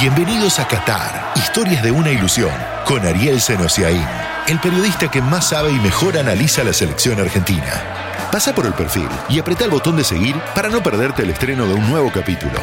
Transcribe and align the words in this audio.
Bienvenidos 0.00 0.58
a 0.58 0.66
Qatar, 0.66 1.32
historias 1.36 1.80
de 1.84 1.92
una 1.92 2.10
ilusión, 2.10 2.50
con 2.84 3.06
Ariel 3.06 3.40
Senosiaín, 3.40 4.04
el 4.48 4.58
periodista 4.58 5.08
que 5.08 5.22
más 5.22 5.50
sabe 5.50 5.70
y 5.70 5.78
mejor 5.78 6.18
analiza 6.18 6.64
la 6.64 6.72
selección 6.72 7.20
argentina. 7.20 8.28
Pasa 8.32 8.52
por 8.52 8.66
el 8.66 8.72
perfil 8.74 9.08
y 9.28 9.38
apreta 9.38 9.64
el 9.64 9.70
botón 9.70 9.96
de 9.96 10.02
seguir 10.02 10.34
para 10.52 10.68
no 10.68 10.82
perderte 10.82 11.22
el 11.22 11.30
estreno 11.30 11.66
de 11.68 11.74
un 11.74 11.88
nuevo 11.88 12.10
capítulo. 12.10 12.58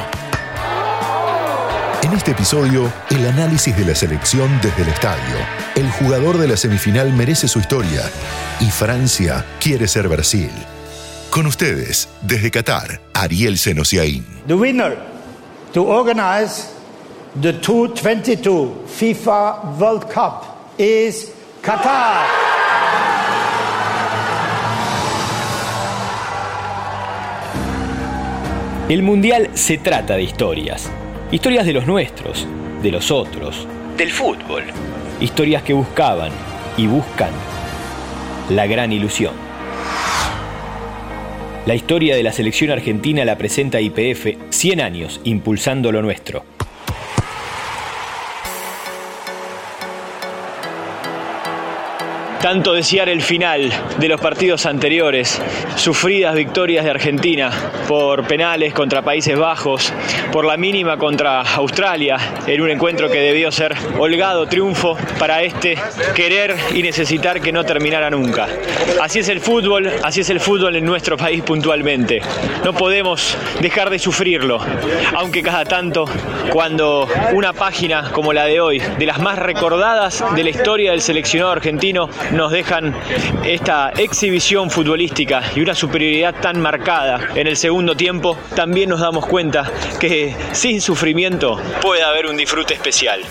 En 2.04 2.12
este 2.12 2.32
episodio, 2.32 2.92
el 3.10 3.26
análisis 3.26 3.78
de 3.78 3.86
la 3.86 3.96
selección 3.96 4.52
desde 4.62 4.84
el 4.84 4.90
estadio. 4.90 5.36
El 5.76 5.90
jugador 5.90 6.38
de 6.38 6.50
la 6.50 6.58
semifinal 6.58 7.14
merece 7.14 7.48
su 7.48 7.60
historia 7.60 8.02
y 8.60 8.70
Francia 8.70 9.46
quiere 9.62 9.88
ser 9.88 10.10
Brasil. 10.10 10.52
Con 11.30 11.48
ustedes, 11.48 12.10
desde 12.22 12.52
Qatar, 12.52 13.00
Ariel 13.14 13.58
Senosiaín. 13.58 14.26
The 14.48 14.54
winner 14.54 14.98
to 15.72 15.86
organize 15.86 16.81
the 17.40 17.54
2022 17.54 18.84
FIFA 18.88 19.78
World 19.80 20.12
Cup 20.12 20.44
is 20.78 21.34
Qatar. 21.62 22.28
El 28.90 29.04
Mundial 29.04 29.52
se 29.54 29.78
trata 29.78 30.18
de 30.18 30.24
historias. 30.24 30.92
Historias 31.32 31.66
de 31.66 31.72
los 31.72 31.88
nuestros, 31.88 32.46
de 32.84 32.92
los 32.92 33.10
otros, 33.10 33.66
del 33.96 34.12
fútbol. 34.12 34.64
Historias 35.22 35.64
que 35.64 35.72
buscaban 35.72 36.32
y 36.76 36.88
buscan 36.88 37.32
la 38.50 38.68
gran 38.68 38.92
ilusión. 38.92 39.34
La 41.66 41.76
historia 41.76 42.16
de 42.16 42.24
la 42.24 42.34
selección 42.34 42.72
argentina 42.72 43.24
la 43.24 43.38
presenta 43.38 43.80
IPF 43.80 44.50
100 44.50 44.82
años 44.82 45.22
impulsando 45.24 45.94
lo 45.94 46.02
nuestro. 46.02 46.44
Tanto 52.42 52.74
desear 52.74 53.08
el 53.08 53.22
final 53.22 53.72
de 54.00 54.08
los 54.08 54.20
partidos 54.20 54.66
anteriores, 54.66 55.40
sufridas 55.76 56.34
victorias 56.34 56.84
de 56.84 56.90
Argentina 56.90 57.52
por 57.88 58.26
penales 58.26 58.74
contra 58.74 59.04
Países 59.04 59.38
Bajos, 59.38 59.94
por 60.32 60.46
la 60.46 60.58
mínima 60.58 60.98
contra 60.98 61.42
Australia, 61.42 62.18
en 62.48 62.62
un 62.62 62.72
encuentro 62.72 63.10
que 63.10 63.20
debió 63.20 63.52
ser 63.52 63.76
holgado 64.00 64.48
triunfo 64.48 64.98
para 65.20 65.44
este 65.44 65.78
querer 66.16 66.56
y 66.74 66.82
necesitar 66.82 67.42
que 67.42 67.52
no 67.52 67.64
terminara 67.64 68.10
nunca. 68.10 68.48
Así 69.00 69.20
es 69.20 69.30
el 69.30 69.40
fútbol, 69.40 69.92
así 70.02 70.22
es 70.22 70.30
el 70.32 70.40
fútbol 70.40 70.76
en 70.76 70.86
nuestro 70.86 71.18
país 71.18 71.44
puntualmente. 71.44 72.22
No 72.66 72.74
podemos 72.74 73.38
dejar 73.60 73.92
de 73.92 74.00
sufrirlo, 74.00 74.60
aunque 75.16 75.44
cada 75.44 75.66
tanto 75.66 76.06
cuando 76.52 77.08
una 77.34 77.54
página 77.54 78.12
como 78.12 78.34
la 78.34 78.46
de 78.46 78.60
hoy, 78.60 78.80
de 78.80 79.06
las 79.06 79.20
más 79.20 79.38
recordadas 79.38 80.24
de 80.36 80.44
la 80.44 80.50
historia 80.50 80.92
del 80.92 81.02
seleccionado 81.02 81.52
argentino, 81.52 82.10
nos 82.34 82.52
dejan 82.52 82.96
esta 83.44 83.92
exhibición 83.98 84.70
futbolística 84.70 85.44
y 85.56 85.62
una 85.62 85.76
superioridad 85.76 86.36
tan 86.42 86.62
marcada 86.62 87.30
en 87.36 87.48
el 87.48 87.58
segundo 87.58 87.96
tiempo, 87.96 88.38
también 88.56 88.90
nos 88.90 89.00
damos 89.00 89.26
cuenta 89.26 89.70
que 90.00 90.36
sin 90.52 90.82
sufrimiento 90.82 91.60
puede 91.82 92.04
haber 92.04 92.28
un 92.28 92.38
disfrute 92.38 92.74
especial. 92.74 93.22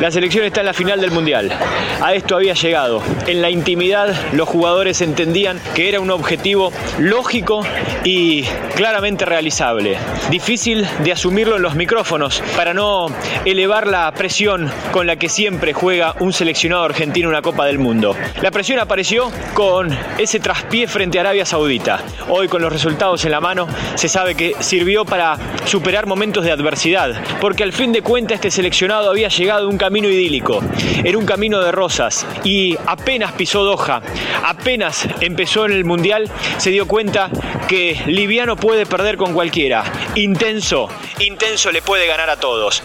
La 0.00 0.10
selección 0.10 0.46
está 0.46 0.60
en 0.60 0.66
la 0.66 0.72
final 0.72 0.98
del 0.98 1.10
Mundial. 1.10 1.52
A 2.00 2.14
esto 2.14 2.34
había 2.34 2.54
llegado. 2.54 3.02
En 3.26 3.42
la 3.42 3.50
intimidad 3.50 4.14
los 4.32 4.48
jugadores 4.48 5.02
entendían 5.02 5.60
que 5.74 5.90
era 5.90 6.00
un 6.00 6.10
objetivo 6.10 6.72
lógico 6.98 7.66
y 8.02 8.44
claramente 8.76 9.26
realizable. 9.26 9.98
Difícil 10.30 10.86
de 11.04 11.12
asumirlo 11.12 11.56
en 11.56 11.62
los 11.62 11.74
micrófonos 11.74 12.42
para 12.56 12.72
no 12.72 13.08
elevar 13.44 13.86
la 13.86 14.10
presión 14.12 14.70
con 14.90 15.06
la 15.06 15.16
que 15.16 15.28
siempre 15.28 15.74
juega 15.74 16.14
un 16.20 16.32
seleccionado 16.32 16.84
argentino 16.84 17.28
en 17.28 17.34
una 17.34 17.42
Copa 17.42 17.66
del 17.66 17.78
Mundo. 17.78 18.16
La 18.40 18.50
presión 18.50 18.78
apareció 18.78 19.30
con 19.52 19.94
ese 20.16 20.40
traspié 20.40 20.88
frente 20.88 21.18
a 21.18 21.20
Arabia 21.20 21.44
Saudita. 21.44 22.00
Hoy 22.30 22.48
con 22.48 22.62
los 22.62 22.72
resultados 22.72 23.22
en 23.26 23.32
la 23.32 23.40
mano 23.42 23.68
se 23.96 24.08
sabe 24.08 24.34
que 24.34 24.54
sirvió 24.60 25.04
para 25.04 25.36
superar 25.66 26.06
momentos 26.06 26.42
de 26.42 26.52
adversidad, 26.52 27.22
porque 27.38 27.64
al 27.64 27.74
fin 27.74 27.92
de 27.92 28.00
cuentas 28.00 28.36
este 28.36 28.50
seleccionado 28.50 29.10
había 29.10 29.28
llegado 29.28 29.66
a 29.66 29.68
un 29.68 29.76
camino 29.76 29.89
idílico, 29.98 30.62
era 31.04 31.18
un 31.18 31.26
camino 31.26 31.60
de 31.60 31.72
rosas 31.72 32.26
y 32.44 32.76
apenas 32.86 33.32
pisó 33.32 33.64
Doha, 33.64 34.02
apenas 34.44 35.08
empezó 35.20 35.66
en 35.66 35.72
el 35.72 35.84
Mundial, 35.84 36.30
se 36.58 36.70
dio 36.70 36.86
cuenta 36.86 37.30
que 37.68 38.00
liviano 38.06 38.56
puede 38.56 38.86
perder 38.86 39.16
con 39.16 39.34
cualquiera, 39.34 39.84
intenso, 40.14 40.88
intenso 41.18 41.72
le 41.72 41.82
puede 41.82 42.06
ganar 42.06 42.30
a 42.30 42.36
todos. 42.38 42.82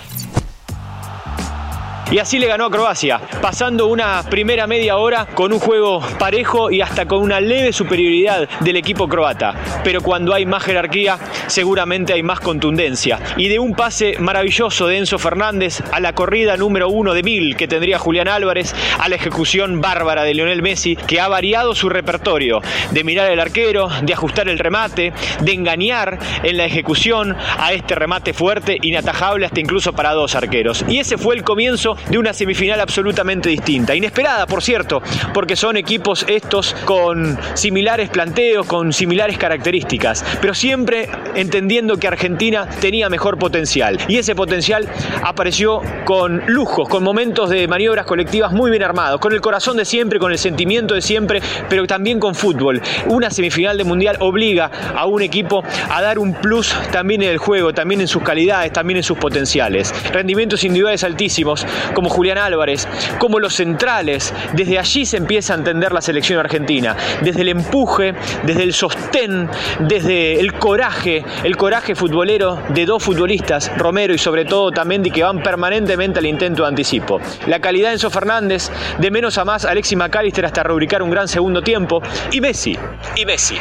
Y 2.11 2.19
así 2.19 2.37
le 2.37 2.45
ganó 2.47 2.65
a 2.65 2.71
Croacia, 2.71 3.19
pasando 3.41 3.87
una 3.87 4.21
primera 4.29 4.67
media 4.67 4.97
hora 4.97 5.25
con 5.25 5.51
un 5.51 5.59
juego 5.59 6.01
parejo 6.19 6.69
y 6.69 6.81
hasta 6.81 7.07
con 7.07 7.19
una 7.19 7.39
leve 7.39 7.73
superioridad 7.73 8.47
del 8.59 8.75
equipo 8.75 9.07
croata. 9.07 9.55
Pero 9.83 10.01
cuando 10.01 10.33
hay 10.33 10.45
más 10.45 10.63
jerarquía, 10.63 11.17
seguramente 11.47 12.13
hay 12.13 12.21
más 12.21 12.39
contundencia. 12.39 13.19
Y 13.37 13.47
de 13.47 13.57
un 13.57 13.73
pase 13.73 14.17
maravilloso 14.19 14.87
de 14.87 14.99
Enzo 14.99 15.17
Fernández 15.17 15.81
a 15.91 15.99
la 15.99 16.13
corrida 16.13 16.57
número 16.57 16.89
uno 16.89 17.13
de 17.13 17.23
mil 17.23 17.55
que 17.57 17.67
tendría 17.67 17.97
Julián 17.97 18.27
Álvarez, 18.27 18.75
a 18.99 19.09
la 19.09 19.15
ejecución 19.15 19.81
bárbara 19.81 20.23
de 20.23 20.35
Lionel 20.35 20.61
Messi, 20.61 20.95
que 20.95 21.19
ha 21.19 21.27
variado 21.27 21.73
su 21.73 21.89
repertorio 21.89 22.61
de 22.91 23.03
mirar 23.03 23.31
el 23.31 23.39
arquero, 23.39 23.89
de 24.03 24.13
ajustar 24.13 24.47
el 24.47 24.59
remate, 24.59 25.11
de 25.41 25.53
engañar 25.53 26.19
en 26.43 26.57
la 26.57 26.65
ejecución 26.65 27.35
a 27.57 27.73
este 27.73 27.95
remate 27.95 28.33
fuerte, 28.33 28.77
inatajable 28.81 29.47
hasta 29.47 29.59
incluso 29.59 29.93
para 29.93 30.13
dos 30.13 30.35
arqueros. 30.35 30.85
Y 30.87 30.99
ese 30.99 31.17
fue 31.17 31.35
el 31.35 31.43
comienzo 31.43 31.94
de 32.09 32.17
una 32.17 32.33
semifinal 32.33 32.79
absolutamente 32.79 33.49
distinta. 33.49 33.95
Inesperada, 33.95 34.45
por 34.45 34.61
cierto, 34.61 35.01
porque 35.33 35.55
son 35.55 35.77
equipos 35.77 36.25
estos 36.27 36.73
con 36.85 37.37
similares 37.53 38.09
planteos, 38.09 38.65
con 38.65 38.93
similares 38.93 39.37
características, 39.37 40.23
pero 40.41 40.53
siempre 40.53 41.09
entendiendo 41.35 41.97
que 41.97 42.07
Argentina 42.07 42.67
tenía 42.79 43.09
mejor 43.09 43.37
potencial. 43.37 43.99
Y 44.07 44.17
ese 44.17 44.35
potencial 44.35 44.87
apareció 45.23 45.81
con 46.05 46.43
lujos, 46.47 46.87
con 46.89 47.03
momentos 47.03 47.49
de 47.49 47.67
maniobras 47.67 48.05
colectivas 48.05 48.51
muy 48.51 48.71
bien 48.71 48.83
armados, 48.83 49.19
con 49.19 49.33
el 49.33 49.41
corazón 49.41 49.77
de 49.77 49.85
siempre, 49.85 50.19
con 50.19 50.31
el 50.31 50.37
sentimiento 50.37 50.93
de 50.93 51.01
siempre, 51.01 51.41
pero 51.69 51.87
también 51.87 52.19
con 52.19 52.35
fútbol. 52.35 52.81
Una 53.07 53.29
semifinal 53.29 53.77
de 53.77 53.83
mundial 53.83 54.17
obliga 54.19 54.71
a 54.95 55.05
un 55.05 55.21
equipo 55.21 55.63
a 55.89 56.01
dar 56.01 56.19
un 56.19 56.33
plus 56.33 56.75
también 56.91 57.21
en 57.21 57.29
el 57.29 57.37
juego, 57.37 57.73
también 57.73 58.01
en 58.01 58.07
sus 58.07 58.23
calidades, 58.23 58.71
también 58.71 58.97
en 58.97 59.03
sus 59.03 59.17
potenciales. 59.17 59.93
Rendimientos 60.11 60.63
individuales 60.63 61.03
altísimos, 61.03 61.65
como 61.93 62.09
Julián 62.09 62.37
Álvarez, 62.37 62.87
como 63.19 63.39
los 63.39 63.55
centrales. 63.55 64.33
Desde 64.53 64.79
allí 64.79 65.05
se 65.05 65.17
empieza 65.17 65.53
a 65.53 65.57
entender 65.57 65.91
la 65.91 66.01
selección 66.01 66.39
argentina, 66.39 66.95
desde 67.21 67.41
el 67.41 67.49
empuje, 67.49 68.13
desde 68.43 68.63
el 68.63 68.73
sostén, 68.73 69.49
desde 69.79 70.39
el 70.39 70.53
coraje, 70.53 71.23
el 71.43 71.57
coraje 71.57 71.95
futbolero 71.95 72.59
de 72.69 72.85
dos 72.85 73.03
futbolistas, 73.03 73.71
Romero 73.77 74.13
y 74.13 74.17
sobre 74.17 74.45
todo 74.45 74.71
Tamendi, 74.71 75.11
que 75.11 75.23
van 75.23 75.41
permanentemente 75.41 76.19
al 76.19 76.25
intento 76.25 76.63
de 76.63 76.69
anticipo. 76.69 77.19
La 77.47 77.59
calidad 77.59 77.89
de 77.89 77.93
Enzo 77.93 78.09
Fernández, 78.09 78.71
de 78.97 79.11
menos 79.11 79.37
a 79.37 79.45
más 79.45 79.65
Alexis 79.65 79.97
McAllister 79.97 80.45
hasta 80.45 80.63
rubricar 80.63 81.01
un 81.01 81.09
gran 81.09 81.27
segundo 81.27 81.61
tiempo, 81.61 82.01
y 82.31 82.41
Messi, 82.41 82.77
y 83.15 83.25
Messi, 83.25 83.57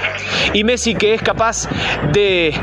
y 0.53 0.65
Messi 0.65 0.95
que 0.95 1.15
es 1.15 1.23
capaz 1.23 1.69
de 2.13 2.55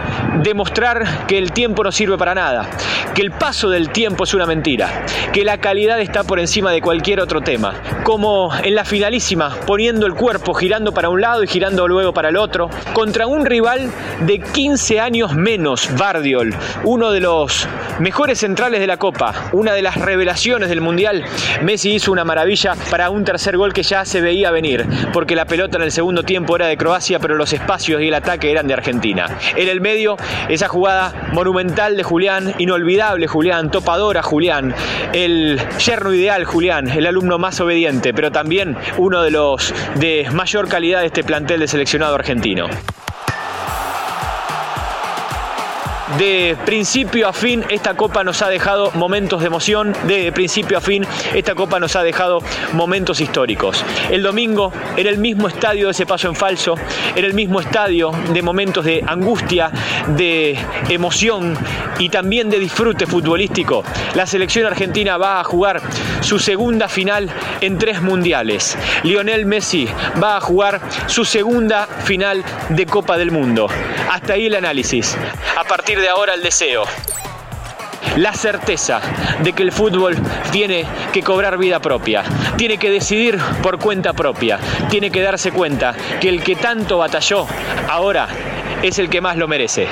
demostrar 0.44 1.26
que 1.28 1.38
el 1.38 1.52
tiempo 1.52 1.84
no 1.84 1.92
sirve 1.92 2.18
para 2.18 2.36
nada, 2.36 2.70
que 3.14 3.22
el 3.22 3.32
paso 3.32 3.70
del 3.70 3.90
tiempo 3.90 4.24
es 4.24 4.34
una 4.34 4.46
mentira, 4.46 5.06
que 5.34 5.44
la 5.44 5.58
calidad 5.58 6.00
está 6.00 6.24
por 6.24 6.40
encima 6.40 6.72
de 6.72 6.82
cualquier 6.82 7.20
otro 7.20 7.42
tema, 7.42 7.74
como 8.04 8.52
en 8.64 8.76
la 8.76 8.86
finalísima, 8.86 9.58
poniendo 9.68 10.06
el 10.06 10.14
cuerpo, 10.14 10.54
girando 10.54 10.94
para 10.94 11.10
un 11.10 11.20
lado 11.20 11.44
y 11.44 11.48
girando 11.48 11.88
luego 11.88 12.14
para 12.14 12.30
el 12.30 12.38
otro, 12.38 12.70
contra 12.94 13.28
un 13.28 13.46
rival 13.46 13.92
de 14.22 14.40
15 14.40 15.00
años 15.00 15.36
menos, 15.36 15.90
Bardiol, 15.98 16.56
uno 16.84 17.12
de 17.12 17.20
los 17.20 17.68
mejores 18.00 18.40
centrales 18.40 18.80
de 18.80 18.88
la 18.88 18.98
Copa, 18.98 19.50
una 19.52 19.74
de 19.74 19.82
las 19.82 19.96
revelaciones 19.96 20.70
del 20.70 20.82
Mundial. 20.82 21.26
Messi 21.64 21.96
hizo 21.96 22.12
una 22.12 22.24
maravilla 22.24 22.76
para 22.90 23.10
un 23.10 23.26
tercer 23.26 23.58
gol 23.58 23.74
que 23.74 23.84
ya 23.84 24.06
se 24.06 24.22
veía 24.22 24.52
venir, 24.52 24.88
porque 25.12 25.36
la 25.36 25.46
pelota 25.46 25.78
en 25.78 25.84
el 25.84 25.92
segundo 25.92 26.24
tiempo 26.24 26.56
era 26.56 26.68
de 26.68 26.78
Croacia, 26.78 27.20
pero 27.20 27.36
los 27.36 27.52
espacios 27.52 28.02
y 28.02 28.08
el 28.08 28.14
ataque 28.14 28.52
eran 28.52 28.68
de 28.68 28.74
Argentina. 28.74 29.26
En 29.56 29.68
el 29.68 29.82
medio, 29.82 30.18
esa 30.50 30.68
jugada 30.68 31.30
monumental 31.34 31.98
de 31.98 32.04
Julián, 32.04 32.56
inolvidable 32.58 33.01
Julián, 33.28 33.72
topadora 33.72 34.22
Julián, 34.22 34.76
el 35.12 35.60
yerno 35.80 36.14
ideal 36.14 36.46
Julián, 36.46 36.88
el 36.88 37.08
alumno 37.08 37.40
más 37.40 37.60
obediente, 37.60 38.14
pero 38.14 38.32
también 38.32 38.78
uno 38.98 39.24
de 39.24 39.32
los 39.32 39.74
de 39.96 40.30
mayor 40.32 40.68
calidad 40.68 41.00
de 41.00 41.08
este 41.08 41.24
plantel 41.24 41.62
de 41.62 41.68
seleccionado 41.68 42.14
argentino. 42.14 42.68
De 46.18 46.58
principio 46.66 47.28
a 47.28 47.34
fin, 47.34 47.64
esta 47.70 47.94
copa 47.94 48.24
nos 48.24 48.42
ha 48.42 48.50
dejado 48.50 48.92
momentos 48.92 49.42
de 49.42 49.48
emoción. 49.48 49.96
De 50.08 50.32
principio 50.32 50.78
a 50.78 50.82
fin, 50.82 51.06
esta 51.34 51.56
copa 51.56 51.80
nos 51.80 51.96
ha 51.96 52.04
dejado 52.04 52.40
momentos 52.74 53.22
históricos. 53.22 53.84
El 54.10 54.22
domingo, 54.22 54.72
en 54.98 55.08
el 55.08 55.18
mismo 55.18 55.48
estadio 55.48 55.86
de 55.86 55.92
ese 55.92 56.06
paso 56.06 56.28
en 56.28 56.36
falso, 56.36 56.76
en 57.16 57.24
el 57.24 57.34
mismo 57.34 57.62
estadio 57.62 58.12
de 58.34 58.42
momentos 58.42 58.86
de 58.86 59.04
angustia, 59.08 59.72
de 60.08 60.58
emoción 60.90 61.58
y 61.98 62.10
también 62.10 62.50
de 62.50 62.60
disfrute 62.60 63.06
futbolístico, 63.06 63.84
la 64.16 64.26
selección 64.26 64.66
argentina 64.66 65.18
va 65.18 65.40
a 65.40 65.44
jugar 65.44 65.82
su 66.20 66.40
segunda 66.40 66.90
final 66.90 67.30
en 67.62 67.78
tres 67.78 68.02
mundiales. 68.02 68.78
Lionel 69.04 69.46
Messi 69.46 69.88
va 70.22 70.38
a 70.38 70.42
jugar 70.42 70.82
su 71.08 71.24
segunda 71.24 71.88
final 71.88 72.44
de 72.70 72.86
Copa 72.86 73.18
del 73.18 73.32
Mundo. 73.32 73.68
Hasta 74.10 74.34
ahí 74.34 74.48
el 74.48 74.56
análisis. 74.56 75.18
A 75.58 75.64
partir 75.64 76.01
de 76.02 76.10
ahora 76.10 76.34
el 76.34 76.42
deseo. 76.42 76.84
La 78.18 78.34
certeza 78.34 79.00
de 79.42 79.54
que 79.54 79.64
el 79.64 79.72
fútbol 79.72 80.18
tiene 80.52 80.86
que 81.14 81.22
cobrar 81.22 81.58
vida 81.58 81.80
propia, 81.80 82.24
tiene 82.58 82.78
que 82.78 82.90
decidir 82.90 83.38
por 83.62 83.80
cuenta 83.80 84.12
propia, 84.12 84.60
tiene 84.90 85.12
que 85.12 85.22
darse 85.22 85.52
cuenta 85.52 85.96
que 86.20 86.28
el 86.28 86.44
que 86.44 86.56
tanto 86.56 86.98
batalló 86.98 87.48
ahora 87.88 88.28
es 88.82 89.00
el 89.00 89.10
que 89.10 89.22
más 89.22 89.38
lo 89.38 89.48
merece. 89.48 89.88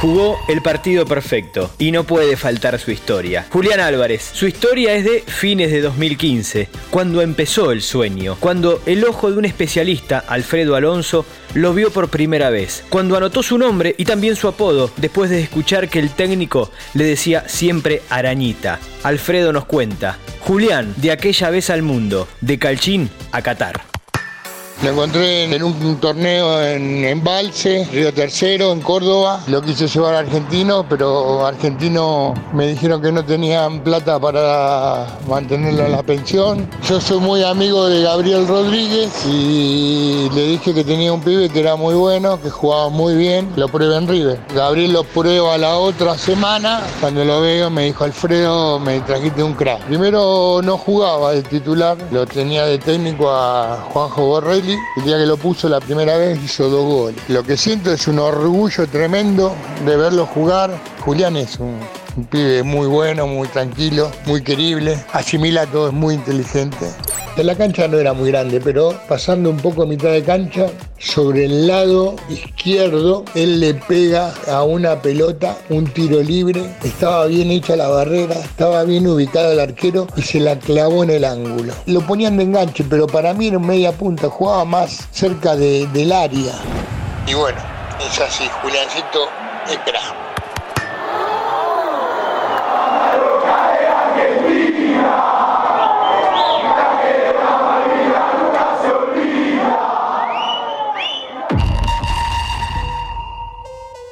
Jugó 0.00 0.38
el 0.46 0.62
partido 0.62 1.06
perfecto 1.06 1.72
y 1.76 1.90
no 1.90 2.04
puede 2.04 2.36
faltar 2.36 2.78
su 2.78 2.92
historia. 2.92 3.46
Julián 3.50 3.80
Álvarez, 3.80 4.30
su 4.32 4.46
historia 4.46 4.94
es 4.94 5.04
de 5.04 5.24
fines 5.26 5.72
de 5.72 5.80
2015, 5.80 6.68
cuando 6.88 7.20
empezó 7.20 7.72
el 7.72 7.82
sueño, 7.82 8.36
cuando 8.38 8.80
el 8.86 9.04
ojo 9.04 9.28
de 9.28 9.38
un 9.38 9.44
especialista, 9.44 10.20
Alfredo 10.20 10.76
Alonso, 10.76 11.26
lo 11.54 11.74
vio 11.74 11.90
por 11.90 12.10
primera 12.10 12.48
vez, 12.48 12.84
cuando 12.90 13.16
anotó 13.16 13.42
su 13.42 13.58
nombre 13.58 13.96
y 13.98 14.04
también 14.04 14.36
su 14.36 14.46
apodo, 14.46 14.88
después 14.98 15.30
de 15.30 15.42
escuchar 15.42 15.88
que 15.88 15.98
el 15.98 16.10
técnico 16.10 16.70
le 16.94 17.02
decía 17.02 17.48
siempre 17.48 18.02
arañita. 18.08 18.78
Alfredo 19.02 19.52
nos 19.52 19.64
cuenta, 19.64 20.18
Julián, 20.38 20.94
de 20.98 21.10
aquella 21.10 21.50
vez 21.50 21.70
al 21.70 21.82
mundo, 21.82 22.28
de 22.40 22.56
Calchín 22.60 23.10
a 23.32 23.42
Qatar. 23.42 23.97
Lo 24.80 24.90
encontré 24.90 25.52
en 25.52 25.62
un 25.64 25.96
torneo 25.96 26.62
en 26.62 27.04
Embalse, 27.04 27.84
Río 27.90 28.14
Tercero, 28.14 28.70
en 28.72 28.80
Córdoba. 28.80 29.40
Lo 29.48 29.60
quise 29.60 29.88
llevar 29.88 30.14
a 30.14 30.20
Argentino, 30.20 30.86
pero 30.88 31.44
Argentino 31.44 32.32
me 32.52 32.68
dijeron 32.68 33.02
que 33.02 33.10
no 33.10 33.24
tenían 33.24 33.80
plata 33.80 34.20
para 34.20 35.18
mantenerlo 35.28 35.84
en 35.84 35.92
la 35.92 36.04
pensión. 36.04 36.70
Yo 36.88 37.00
soy 37.00 37.18
muy 37.18 37.42
amigo 37.42 37.88
de 37.88 38.02
Gabriel 38.02 38.46
Rodríguez 38.46 39.10
y 39.26 40.30
le 40.32 40.46
dije 40.46 40.72
que 40.72 40.84
tenía 40.84 41.12
un 41.12 41.22
pibe 41.22 41.48
que 41.48 41.58
era 41.58 41.74
muy 41.74 41.96
bueno, 41.96 42.40
que 42.40 42.48
jugaba 42.48 42.88
muy 42.88 43.16
bien. 43.16 43.50
Lo 43.56 43.66
pruebe 43.66 43.96
en 43.96 44.06
River. 44.06 44.38
Gabriel 44.54 44.92
lo 44.92 45.02
prueba 45.02 45.58
la 45.58 45.76
otra 45.76 46.16
semana. 46.16 46.82
Cuando 47.00 47.24
lo 47.24 47.40
veo 47.40 47.68
me 47.68 47.86
dijo, 47.86 48.04
Alfredo, 48.04 48.78
me 48.78 49.00
trajiste 49.00 49.42
un 49.42 49.54
crack. 49.54 49.82
Primero 49.86 50.60
no 50.62 50.78
jugaba 50.78 51.32
de 51.32 51.42
titular, 51.42 51.98
lo 52.12 52.26
tenía 52.26 52.64
de 52.64 52.78
técnico 52.78 53.28
a 53.28 53.84
Juanjo 53.92 54.28
El 54.96 55.04
día 55.04 55.18
que 55.18 55.26
lo 55.26 55.36
puso 55.36 55.68
la 55.68 55.80
primera 55.80 56.16
vez 56.16 56.42
hizo 56.42 56.68
dos 56.68 56.84
goles. 56.84 57.22
Lo 57.28 57.42
que 57.42 57.56
siento 57.56 57.92
es 57.92 58.08
un 58.08 58.18
orgullo 58.18 58.86
tremendo 58.86 59.54
de 59.84 59.96
verlo 59.96 60.26
jugar. 60.26 60.78
Julián 61.00 61.36
es 61.36 61.58
un, 61.58 61.78
un 62.18 62.24
pibe 62.24 62.64
muy 62.64 62.88
bueno, 62.88 63.28
muy 63.28 63.46
tranquilo, 63.46 64.10
muy 64.26 64.42
querible, 64.42 64.98
asimila 65.12 65.66
todo, 65.66 65.86
es 65.88 65.92
muy 65.92 66.14
inteligente. 66.14 66.90
En 67.36 67.46
la 67.46 67.54
cancha 67.54 67.86
no 67.86 67.96
era 67.96 68.12
muy 68.12 68.32
grande, 68.32 68.60
pero 68.60 68.92
pasando 69.08 69.50
un 69.50 69.58
poco 69.58 69.84
a 69.84 69.86
mitad 69.86 70.10
de 70.10 70.24
cancha, 70.24 70.66
sobre 70.98 71.44
el 71.44 71.68
lado 71.68 72.16
izquierdo, 72.28 73.24
él 73.36 73.60
le 73.60 73.74
pega 73.74 74.34
a 74.48 74.64
una 74.64 75.00
pelota 75.00 75.56
un 75.68 75.86
tiro 75.86 76.20
libre. 76.20 76.68
Estaba 76.82 77.26
bien 77.26 77.52
hecha 77.52 77.76
la 77.76 77.86
barrera, 77.86 78.34
estaba 78.34 78.82
bien 78.82 79.06
ubicado 79.06 79.52
el 79.52 79.60
arquero 79.60 80.08
y 80.16 80.22
se 80.22 80.40
la 80.40 80.58
clavó 80.58 81.04
en 81.04 81.10
el 81.10 81.24
ángulo. 81.24 81.72
Lo 81.86 82.00
ponían 82.00 82.36
de 82.36 82.42
enganche, 82.42 82.82
pero 82.82 83.06
para 83.06 83.32
mí 83.32 83.46
era 83.46 83.60
media 83.60 83.92
punta, 83.92 84.28
jugaba 84.28 84.64
más 84.64 85.06
cerca 85.12 85.54
del 85.54 86.10
área. 86.10 86.52
Y 87.28 87.34
bueno, 87.34 87.58
es 88.00 88.20
así, 88.20 88.48
Juliancito 88.60 89.28
espera. 89.70 90.27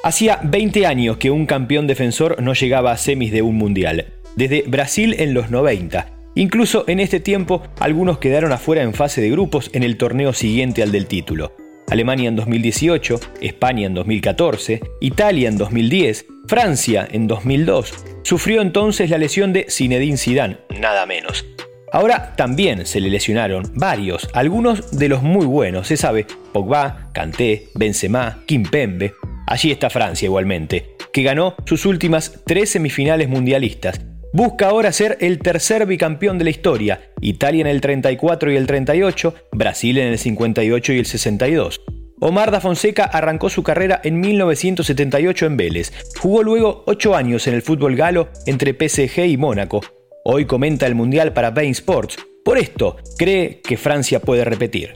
Hacía 0.07 0.39
20 0.41 0.85
años 0.85 1.17
que 1.17 1.31
un 1.31 1.45
campeón 1.45 1.85
defensor 1.85 2.41
no 2.41 2.53
llegaba 2.53 2.93
a 2.93 2.97
semis 2.97 3.33
de 3.33 3.41
un 3.41 3.57
mundial, 3.57 4.13
desde 4.37 4.63
Brasil 4.65 5.13
en 5.19 5.33
los 5.33 5.51
90. 5.51 6.07
Incluso 6.35 6.85
en 6.87 7.01
este 7.01 7.19
tiempo, 7.19 7.61
algunos 7.77 8.17
quedaron 8.17 8.53
afuera 8.53 8.83
en 8.83 8.93
fase 8.93 9.19
de 9.19 9.29
grupos 9.29 9.69
en 9.73 9.83
el 9.83 9.97
torneo 9.97 10.31
siguiente 10.31 10.81
al 10.81 10.93
del 10.93 11.07
título. 11.07 11.51
Alemania 11.89 12.29
en 12.29 12.37
2018, 12.37 13.19
España 13.41 13.85
en 13.85 13.95
2014, 13.95 14.79
Italia 15.01 15.49
en 15.49 15.57
2010, 15.57 16.25
Francia 16.47 17.05
en 17.11 17.27
2002. 17.27 17.93
Sufrió 18.23 18.61
entonces 18.61 19.09
la 19.09 19.17
lesión 19.17 19.51
de 19.51 19.65
Zinedine 19.69 20.15
Zidane, 20.15 20.57
nada 20.79 21.05
menos. 21.05 21.45
Ahora 21.91 22.33
también 22.37 22.85
se 22.85 23.01
le 23.01 23.09
lesionaron 23.09 23.73
varios, 23.75 24.29
algunos 24.33 24.97
de 24.97 25.09
los 25.09 25.21
muy 25.21 25.45
buenos, 25.45 25.87
se 25.87 25.97
sabe, 25.97 26.25
Pogba, 26.53 27.09
Kanté, 27.13 27.67
Benzema, 27.75 28.43
Kimpembe. 28.45 29.13
Allí 29.47 29.71
está 29.71 29.89
Francia 29.89 30.25
igualmente, 30.25 30.97
que 31.13 31.23
ganó 31.23 31.55
sus 31.65 31.85
últimas 31.85 32.41
tres 32.45 32.69
semifinales 32.69 33.29
mundialistas. 33.29 34.01
Busca 34.33 34.67
ahora 34.67 34.91
ser 34.91 35.17
el 35.21 35.39
tercer 35.39 35.85
bicampeón 35.85 36.37
de 36.37 36.43
la 36.43 36.49
historia, 36.49 37.11
Italia 37.21 37.61
en 37.61 37.67
el 37.67 37.79
34 37.79 38.51
y 38.51 38.57
el 38.57 38.67
38, 38.67 39.33
Brasil 39.53 39.97
en 39.99 40.09
el 40.09 40.19
58 40.19 40.93
y 40.93 40.99
el 40.99 41.05
62. 41.05 41.81
Omar 42.19 42.51
da 42.51 42.59
Fonseca 42.59 43.05
arrancó 43.05 43.49
su 43.49 43.63
carrera 43.63 44.01
en 44.03 44.19
1978 44.19 45.45
en 45.45 45.55
Vélez. 45.55 45.93
Jugó 46.19 46.43
luego 46.43 46.83
ocho 46.85 47.15
años 47.15 47.47
en 47.47 47.53
el 47.53 47.61
fútbol 47.61 47.95
galo 47.95 48.27
entre 48.47 48.73
PSG 48.73 49.27
y 49.27 49.37
Mónaco. 49.37 49.81
Hoy 50.25 50.43
comenta 50.45 50.87
el 50.87 50.95
Mundial 50.95 51.31
para 51.31 51.51
Bain 51.51 51.71
Sports. 51.71 52.17
Por 52.43 52.57
esto, 52.57 52.97
cree 53.17 53.61
que 53.61 53.77
Francia 53.77 54.19
puede 54.19 54.43
repetir. 54.43 54.93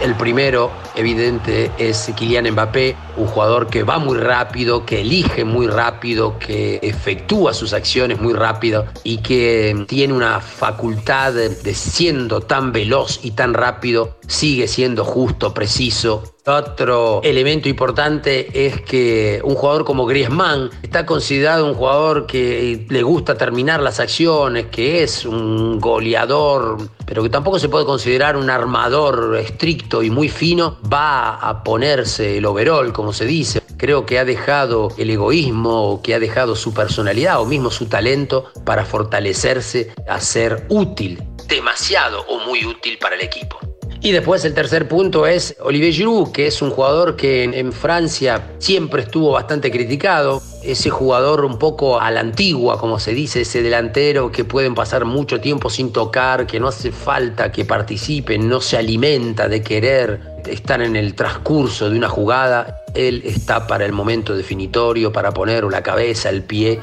El 0.00 0.14
primero, 0.14 0.70
evidente, 0.94 1.72
es 1.76 2.12
Kylian 2.16 2.52
Mbappé, 2.52 2.96
un 3.16 3.26
jugador 3.26 3.66
que 3.66 3.82
va 3.82 3.98
muy 3.98 4.16
rápido, 4.16 4.86
que 4.86 5.00
elige 5.00 5.44
muy 5.44 5.66
rápido, 5.66 6.38
que 6.38 6.78
efectúa 6.82 7.52
sus 7.52 7.72
acciones 7.72 8.20
muy 8.20 8.32
rápido 8.32 8.86
y 9.02 9.18
que 9.18 9.84
tiene 9.88 10.14
una 10.14 10.40
facultad 10.40 11.32
de 11.32 11.74
siendo 11.74 12.40
tan 12.40 12.70
veloz 12.70 13.18
y 13.24 13.32
tan 13.32 13.54
rápido, 13.54 14.18
sigue 14.28 14.68
siendo 14.68 15.04
justo, 15.04 15.52
preciso, 15.52 16.22
otro 16.56 17.20
elemento 17.22 17.68
importante 17.68 18.66
es 18.66 18.80
que 18.82 19.40
un 19.44 19.54
jugador 19.54 19.84
como 19.84 20.06
Griezmann 20.06 20.70
está 20.82 21.06
considerado 21.06 21.66
un 21.66 21.74
jugador 21.74 22.26
que 22.26 22.86
le 22.88 23.02
gusta 23.02 23.36
terminar 23.36 23.80
las 23.80 24.00
acciones, 24.00 24.66
que 24.66 25.02
es 25.02 25.24
un 25.24 25.80
goleador, 25.80 26.78
pero 27.06 27.22
que 27.22 27.28
tampoco 27.28 27.58
se 27.58 27.68
puede 27.68 27.84
considerar 27.84 28.36
un 28.36 28.50
armador 28.50 29.36
estricto 29.36 30.02
y 30.02 30.10
muy 30.10 30.28
fino. 30.28 30.78
Va 30.92 31.34
a 31.36 31.62
ponerse 31.62 32.38
el 32.38 32.46
overall, 32.46 32.92
como 32.92 33.12
se 33.12 33.26
dice. 33.26 33.62
Creo 33.76 34.06
que 34.06 34.18
ha 34.18 34.24
dejado 34.24 34.88
el 34.98 35.10
egoísmo, 35.10 36.00
que 36.02 36.14
ha 36.14 36.18
dejado 36.18 36.56
su 36.56 36.74
personalidad 36.74 37.40
o 37.40 37.44
mismo 37.44 37.70
su 37.70 37.86
talento 37.86 38.50
para 38.64 38.84
fortalecerse 38.84 39.92
a 40.08 40.20
ser 40.20 40.66
útil, 40.68 41.22
demasiado 41.46 42.24
o 42.28 42.40
muy 42.40 42.64
útil 42.64 42.98
para 42.98 43.14
el 43.14 43.22
equipo. 43.22 43.67
Y 44.00 44.12
después 44.12 44.44
el 44.44 44.54
tercer 44.54 44.86
punto 44.86 45.26
es 45.26 45.56
Olivier 45.60 45.92
Giroud, 45.92 46.30
que 46.30 46.46
es 46.46 46.62
un 46.62 46.70
jugador 46.70 47.16
que 47.16 47.44
en, 47.44 47.72
Francia 47.72 48.52
siempre 48.58 49.02
estuvo 49.02 49.32
bastante 49.32 49.70
criticado. 49.70 50.40
Ese 50.62 50.90
jugador 50.90 51.44
un 51.44 51.58
poco 51.58 52.00
a 52.00 52.10
la 52.10 52.20
antigua, 52.20 52.78
como 52.78 52.98
se 53.00 53.12
dice, 53.12 53.40
ese 53.40 53.62
delantero 53.62 54.30
que 54.30 54.44
pueden 54.44 54.74
pasar 54.74 55.04
mucho 55.04 55.40
tiempo 55.40 55.68
sin 55.68 55.92
tocar, 55.92 56.46
que 56.46 56.60
no 56.60 56.68
hace 56.68 56.92
falta 56.92 57.50
que 57.50 57.64
participe, 57.64 58.38
no 58.38 58.60
se 58.60 58.76
alimenta 58.76 59.48
de 59.48 59.62
querer 59.62 60.20
estar 60.46 60.80
en 60.80 60.94
el 60.94 61.14
transcurso 61.14 61.90
de 61.90 61.96
una 61.96 62.08
jugada. 62.08 62.82
Él 62.94 63.22
está 63.24 63.66
para 63.66 63.84
el 63.84 63.92
momento 63.92 64.36
definitorio, 64.36 65.12
para 65.12 65.32
poner 65.32 65.64
la 65.64 65.82
cabeza, 65.82 66.30
el 66.30 66.42
pie 66.42 66.80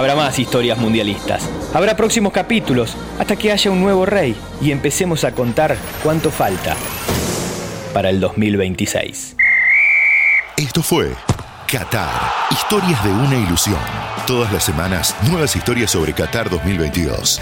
Habrá 0.00 0.14
más 0.14 0.38
historias 0.38 0.78
mundialistas. 0.78 1.46
Habrá 1.72 1.96
próximos 1.96 2.32
capítulos 2.32 2.96
hasta 3.18 3.36
que 3.36 3.52
haya 3.52 3.70
un 3.70 3.80
nuevo 3.80 4.04
rey 4.04 4.34
y 4.60 4.72
empecemos 4.72 5.24
a 5.24 5.32
contar 5.32 5.76
cuánto 6.02 6.30
falta. 6.30 6.76
para 7.94 8.10
el 8.10 8.20
2026. 8.20 9.36
Esto 10.56 10.82
fue 10.82 11.12
Qatar, 11.66 12.08
historias 12.50 13.02
de 13.02 13.10
una 13.10 13.36
ilusión. 13.36 13.80
Todas 14.26 14.52
las 14.52 14.64
semanas, 14.64 15.16
nuevas 15.28 15.56
historias 15.56 15.90
sobre 15.90 16.12
Qatar 16.12 16.48
2022. 16.50 17.40